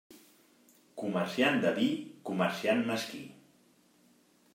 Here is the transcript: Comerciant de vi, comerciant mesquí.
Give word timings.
Comerciant 1.01 1.59
de 1.65 1.73
vi, 1.75 1.87
comerciant 2.31 2.81
mesquí. 2.87 3.21